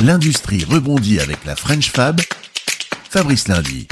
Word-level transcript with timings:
L'industrie 0.00 0.64
rebondit 0.64 1.18
avec 1.18 1.44
la 1.44 1.56
French 1.56 1.90
Fab. 1.90 2.20
Fabrice 3.10 3.48
Lundi. 3.48 3.88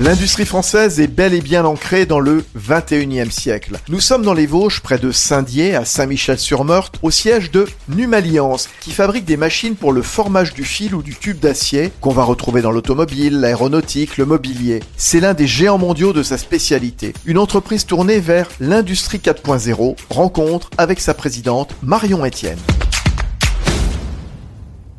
L'industrie 0.00 0.44
française 0.44 0.98
est 0.98 1.06
bel 1.06 1.34
et 1.34 1.40
bien 1.40 1.64
ancrée 1.64 2.04
dans 2.04 2.18
le 2.18 2.44
21e 2.58 3.30
siècle. 3.30 3.78
Nous 3.88 4.00
sommes 4.00 4.22
dans 4.22 4.34
les 4.34 4.46
Vosges, 4.46 4.80
près 4.80 4.98
de 4.98 5.12
Saint-Dié, 5.12 5.76
à 5.76 5.84
Saint-Michel-sur-Meurthe, 5.84 6.98
au 7.02 7.12
siège 7.12 7.52
de 7.52 7.68
Numalliance, 7.88 8.68
qui 8.80 8.90
fabrique 8.90 9.24
des 9.24 9.36
machines 9.36 9.76
pour 9.76 9.92
le 9.92 10.02
formage 10.02 10.52
du 10.52 10.64
fil 10.64 10.96
ou 10.96 11.02
du 11.02 11.14
tube 11.14 11.38
d'acier, 11.38 11.92
qu'on 12.00 12.10
va 12.10 12.24
retrouver 12.24 12.60
dans 12.60 12.72
l'automobile, 12.72 13.38
l'aéronautique, 13.38 14.16
le 14.16 14.26
mobilier. 14.26 14.80
C'est 14.96 15.20
l'un 15.20 15.34
des 15.34 15.46
géants 15.46 15.78
mondiaux 15.78 16.12
de 16.12 16.24
sa 16.24 16.38
spécialité. 16.38 17.14
Une 17.24 17.38
entreprise 17.38 17.86
tournée 17.86 18.18
vers 18.18 18.48
l'industrie 18.58 19.18
4.0, 19.18 19.94
rencontre 20.10 20.70
avec 20.76 20.98
sa 20.98 21.14
présidente 21.14 21.72
Marion 21.84 22.26
Etienne. 22.26 22.58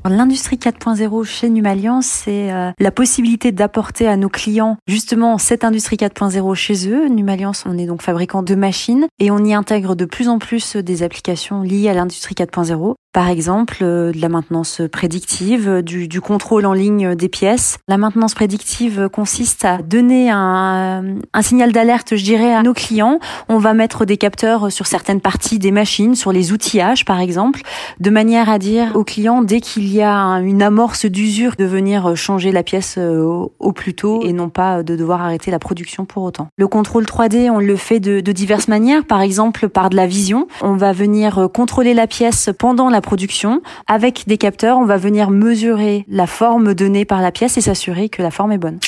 L'industrie 0.08 0.58
4.0 0.58 1.24
chez 1.24 1.50
Numalliance, 1.50 2.06
c'est 2.06 2.52
euh, 2.52 2.72
la 2.78 2.92
possibilité 2.92 3.52
d'apporter 3.52 4.08
à 4.08 4.18
nos 4.18 4.30
clients 4.30 4.78
justement 4.88 5.40
cette 5.40 5.64
industrie 5.64 5.96
4.0 5.96 6.54
chez 6.54 6.90
eux. 6.90 7.08
Numalliance, 7.08 7.64
on 7.66 7.76
est 7.76 7.88
donc 7.88 8.04
fabricant 8.04 8.44
de 8.44 8.54
machines 8.54 9.08
et 9.18 9.32
on 9.32 9.40
y 9.40 9.56
intègre 9.56 9.96
de 9.96 10.06
plus 10.06 10.30
en 10.30 10.38
plus 10.38 10.76
des 10.76 11.02
applications 11.02 11.64
liées 11.64 11.90
à 11.90 11.96
l'industrie 11.96 12.36
4.0. 12.36 12.94
Par 13.16 13.30
exemple, 13.30 13.78
euh, 13.82 14.12
de 14.12 14.20
la 14.20 14.28
maintenance 14.28 14.82
prédictive, 14.92 15.70
euh, 15.70 15.82
du, 15.82 16.10
du, 16.10 16.20
contrôle 16.20 16.66
en 16.66 16.74
ligne 16.74 17.16
des 17.16 17.30
pièces. 17.30 17.78
La 17.88 17.98
maintenance 17.98 18.34
prédictive 18.34 19.08
consiste 19.08 19.64
à 19.64 19.78
donner 19.78 20.30
un, 20.30 21.16
un 21.34 21.42
signal 21.42 21.72
d'alerte, 21.72 22.18
je 22.18 22.24
dirais, 22.26 22.54
à 22.54 22.62
nos 22.62 22.74
clients. 22.74 23.20
On 23.48 23.58
va 23.58 23.74
mettre 23.74 24.04
des 24.04 24.18
capteurs 24.18 24.70
sur 24.70 24.86
certaines 24.86 25.22
parties 25.22 25.60
des 25.60 25.72
machines, 25.72 26.16
sur 26.16 26.34
les 26.34 26.52
outillages 26.52 27.06
par 27.06 27.22
exemple, 27.22 27.62
de 28.02 28.10
manière 28.10 28.50
à 28.50 28.60
dire 28.60 28.92
aux 28.96 29.06
clients 29.06 29.44
dès 29.44 29.62
qu'il 29.62 29.88
y 29.88 30.02
a 30.02 30.18
une 30.42 30.62
amorce 30.62 31.06
d'usure 31.06 31.56
de 31.58 31.64
venir 31.64 32.18
changer 32.18 32.52
la 32.52 32.64
pièce 32.64 32.96
euh, 32.98 33.48
au, 33.60 33.72
plus 33.72 33.94
tôt 33.94 34.24
et 34.26 34.34
non 34.34 34.50
pas 34.50 34.84
de 34.84 34.98
devoir 34.98 35.22
arrêter 35.22 35.52
la 35.52 35.60
production 35.60 36.04
pour 36.04 36.24
autant. 36.24 36.50
Le 36.58 36.68
contrôle 36.68 37.06
3D, 37.06 37.50
on 37.50 37.60
le 37.60 37.78
fait 37.78 38.02
de, 38.02 38.20
de 38.20 38.32
diverses 38.34 38.68
manières, 38.68 39.06
par 39.06 39.22
exemple 39.22 39.70
par 39.70 39.90
de 39.90 39.96
la 39.96 40.06
vision. 40.06 40.50
On 40.62 40.76
va 40.76 40.92
venir 40.92 41.48
contrôler 41.54 41.94
la 41.94 42.08
pièce 42.08 42.50
pendant 42.60 42.90
la 42.90 43.05
production. 43.06 43.62
Avec 43.88 44.26
des 44.28 44.38
capteurs, 44.38 44.78
on 44.78 44.86
va 44.86 44.98
venir 44.98 45.30
mesurer 45.30 46.06
la 46.10 46.28
forme 46.28 46.74
donnée 46.74 47.06
par 47.06 47.22
la 47.22 47.32
pièce 47.32 47.58
et 47.58 47.62
s'assurer 47.62 48.10
que 48.10 48.22
la 48.22 48.32
forme 48.32 48.52
est 48.52 48.58
bonne. 48.58 48.80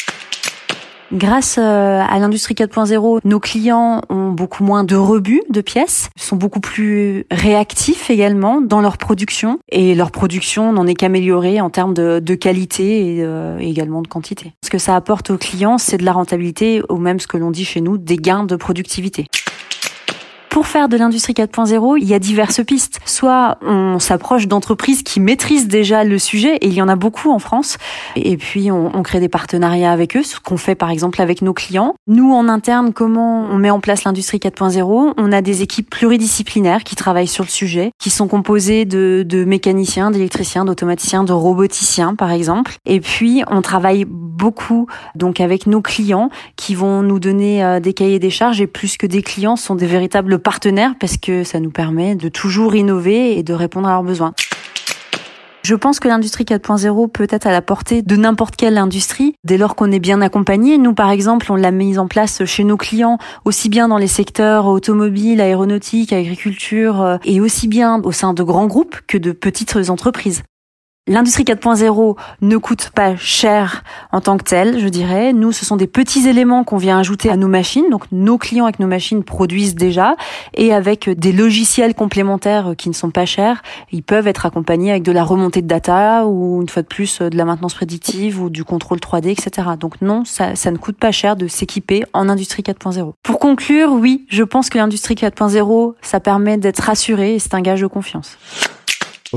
Grâce 1.13 1.57
euh, 1.57 2.01
à 2.01 2.19
l'industrie 2.19 2.53
4.0, 2.53 3.21
nos 3.23 3.39
clients 3.39 4.01
ont 4.09 4.31
beaucoup 4.31 4.65
moins 4.65 4.83
de 4.83 4.95
rebuts 4.97 5.41
de 5.49 5.61
pièces, 5.61 6.09
sont 6.17 6.35
beaucoup 6.35 6.59
plus 6.59 7.25
réactifs 7.31 8.09
également 8.09 8.59
dans 8.59 8.81
leur 8.81 8.97
production 8.97 9.59
et 9.69 9.95
leur 9.95 10.11
production 10.11 10.73
n'en 10.73 10.85
est 10.85 10.95
qu'améliorée 10.95 11.61
en 11.61 11.69
termes 11.69 11.93
de, 11.93 12.35
qualité 12.35 13.15
et 13.15 13.23
euh, 13.23 13.57
également 13.59 14.02
de 14.02 14.07
quantité. 14.07 14.52
Ce 14.65 14.69
que 14.69 14.77
ça 14.77 14.97
apporte 14.97 15.29
aux 15.29 15.37
clients, 15.37 15.77
c'est 15.77 15.97
de 15.97 16.03
la 16.03 16.11
rentabilité, 16.11 16.81
ou 16.89 16.97
même 16.97 17.21
ce 17.21 17.27
que 17.27 17.37
l'on 17.37 17.52
dit 17.52 17.63
chez 17.63 17.79
nous, 17.79 17.97
des 17.97 18.17
gains 18.17 18.43
de 18.43 18.57
productivité. 18.57 19.27
Pour 20.49 20.67
faire 20.67 20.89
de 20.89 20.97
l'industrie 20.97 21.33
4.0, 21.33 21.97
il 21.99 22.07
y 22.07 22.13
a 22.13 22.19
diverses 22.19 22.63
pistes. 22.63 22.99
Soit 23.05 23.57
on 23.61 23.99
s'approche 23.99 24.47
d'entreprises 24.47 25.03
qui 25.03 25.19
maîtrisent 25.19 25.67
déjà 25.67 26.03
le 26.03 26.17
sujet, 26.19 26.55
et 26.57 26.67
il 26.67 26.73
y 26.73 26.81
en 26.81 26.87
a 26.87 26.95
beaucoup 26.95 27.31
en 27.31 27.39
France, 27.39 27.77
et 28.15 28.37
puis 28.37 28.71
on, 28.71 29.03
crée 29.03 29.19
des 29.19 29.29
partenariats 29.29 29.91
avec 29.91 30.17
eux, 30.17 30.23
ce 30.23 30.39
qu'on 30.39 30.57
fait 30.57 30.75
par 30.75 30.89
exemple 30.89 31.21
avec 31.21 31.41
nos 31.41 31.53
clients. 31.53 31.95
Nous, 32.07 32.33
en 32.33 32.49
interne, 32.49 32.91
comment 32.93 33.45
on 33.49 33.57
met 33.57 33.69
en 33.69 33.79
place 33.79 34.03
l'industrie 34.03 34.39
4.0 34.39 35.13
On 35.15 35.31
a 35.31 35.41
des 35.41 35.61
équipes 35.61 35.89
pluridisciplinaires 35.89 36.83
qui 36.83 36.95
travaillent 36.95 37.27
sur 37.27 37.43
le 37.43 37.49
sujet, 37.49 37.91
qui 37.99 38.09
sont 38.09 38.27
composées 38.27 38.85
de, 38.85 39.23
de 39.27 39.45
mécaniciens, 39.45 40.11
d'électriciens, 40.11 40.65
d'automaticiens, 40.65 41.23
de 41.23 41.33
roboticiens 41.33 42.15
par 42.15 42.31
exemple. 42.31 42.75
Et 42.85 42.99
puis 42.99 43.43
on 43.49 43.61
travaille 43.61 44.05
beaucoup 44.05 44.87
donc 45.15 45.39
avec 45.39 45.67
nos 45.67 45.81
clients 45.81 46.29
qui 46.55 46.75
vont 46.75 47.01
nous 47.01 47.19
donner 47.19 47.63
euh, 47.63 47.79
des 47.79 47.93
cahiers 47.93 48.19
des 48.19 48.30
charges, 48.30 48.61
et 48.61 48.67
plus 48.67 48.97
que 48.97 49.07
des 49.07 49.21
clients, 49.21 49.55
sont 49.55 49.75
des 49.75 49.87
véritables 49.87 50.36
parce 50.39 51.17
que 51.17 51.43
ça 51.43 51.59
nous 51.59 51.71
permet 51.71 52.15
de 52.15 52.30
toujours 52.30 52.75
innover 52.75 53.37
et 53.37 53.43
de 53.43 53.53
répondre 53.53 53.87
à 53.87 53.92
leurs 53.92 54.03
besoins. 54.03 54.33
Je 55.67 55.75
pense 55.75 55.99
que 55.99 56.08
l'industrie 56.08 56.45
4.0 56.45 57.11
peut 57.11 57.27
être 57.30 57.45
à 57.45 57.52
la 57.52 57.61
portée 57.61 58.02
de 58.02 58.15
n'importe 58.15 58.55
quelle 58.55 58.77
industrie 58.77 59.36
dès 59.43 59.58
lors 59.58 59.75
qu'on 59.75 59.92
est 59.92 59.99
bien 59.99 60.21
accompagné. 60.21 60.77
Nous, 60.77 60.93
par 60.93 61.09
exemple, 61.09 61.52
on 61.52 61.55
l'a 61.55 61.71
mise 61.71 61.99
en 61.99 62.08
place 62.08 62.45
chez 62.45 62.64
nos 62.64 62.77
clients, 62.77 63.17
aussi 63.43 63.67
bien 63.67 63.89
dans 63.89 63.98
les 63.98 64.08
secteurs 64.08 64.67
automobiles, 64.67 65.42
aéronautique, 65.42 66.14
agriculture, 66.14 67.02
euh, 67.02 67.17
et 67.25 67.42
aussi 67.42 67.67
bien 67.67 68.02
au 68.04 68.14
sein 68.14 68.33
de 68.33 68.43
grands 68.43 68.67
groupes 68.67 68.95
que 69.08 69.17
de 69.17 69.33
petites 69.33 69.75
entreprises. 69.89 70.43
L'industrie 71.09 71.45
4.0 71.45 72.17
ne 72.41 72.57
coûte 72.57 72.91
pas 72.93 73.15
cher 73.15 73.83
en 74.11 74.19
tant 74.19 74.37
que 74.37 74.43
telle, 74.43 74.79
je 74.79 74.89
dirais. 74.89 75.31
Nous, 75.31 75.53
ce 75.53 75.65
sont 75.65 75.77
des 75.77 75.87
petits 75.87 76.27
éléments 76.27 76.65
qu'on 76.65 76.75
vient 76.75 76.99
ajouter 76.99 77.29
à 77.29 77.37
nos 77.37 77.47
machines. 77.47 77.89
Donc, 77.89 78.03
nos 78.11 78.37
clients 78.37 78.65
avec 78.65 78.79
nos 78.79 78.87
machines 78.87 79.23
produisent 79.23 79.75
déjà 79.75 80.17
et 80.53 80.73
avec 80.73 81.09
des 81.09 81.31
logiciels 81.31 81.95
complémentaires 81.95 82.73
qui 82.77 82.89
ne 82.89 82.93
sont 82.93 83.09
pas 83.09 83.25
chers, 83.25 83.63
ils 83.93 84.03
peuvent 84.03 84.27
être 84.27 84.45
accompagnés 84.45 84.91
avec 84.91 85.03
de 85.03 85.13
la 85.13 85.23
remontée 85.23 85.61
de 85.61 85.67
data 85.67 86.25
ou 86.25 86.61
une 86.61 86.67
fois 86.67 86.81
de 86.81 86.87
plus 86.87 87.21
de 87.21 87.37
la 87.37 87.45
maintenance 87.45 87.73
prédictive 87.73 88.41
ou 88.41 88.49
du 88.49 88.65
contrôle 88.65 88.99
3D, 88.99 89.29
etc. 89.29 89.69
Donc 89.79 90.01
non, 90.01 90.25
ça, 90.25 90.55
ça 90.55 90.71
ne 90.71 90.77
coûte 90.77 90.97
pas 90.97 91.13
cher 91.13 91.37
de 91.37 91.47
s'équiper 91.47 92.03
en 92.11 92.27
industrie 92.27 92.63
4.0. 92.63 93.13
Pour 93.23 93.39
conclure, 93.39 93.93
oui, 93.93 94.25
je 94.27 94.43
pense 94.43 94.69
que 94.69 94.77
l'industrie 94.77 95.15
4.0, 95.15 95.93
ça 96.01 96.19
permet 96.19 96.57
d'être 96.57 96.79
rassuré 96.79 97.35
et 97.35 97.39
c'est 97.39 97.53
un 97.53 97.61
gage 97.61 97.79
de 97.79 97.87
confiance. 97.87 98.37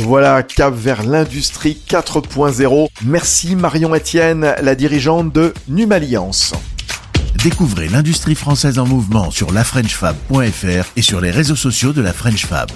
Voilà, 0.02 0.42
cap 0.42 0.74
vers 0.74 1.02
l'industrie 1.02 1.78
4.0. 1.88 2.88
Merci 3.04 3.54
Marion 3.54 3.94
Etienne, 3.94 4.54
la 4.62 4.74
dirigeante 4.74 5.32
de 5.32 5.52
Numalliance. 5.68 6.54
Découvrez 7.42 7.88
l'industrie 7.88 8.34
française 8.34 8.78
en 8.78 8.86
mouvement 8.86 9.30
sur 9.30 9.52
lafrenchfab.fr 9.52 10.90
et 10.96 11.02
sur 11.02 11.20
les 11.20 11.30
réseaux 11.30 11.56
sociaux 11.56 11.92
de 11.92 12.00
la 12.00 12.12
French 12.12 12.46
Fab. 12.46 12.70